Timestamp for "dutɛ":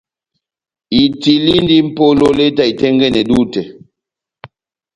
3.29-3.61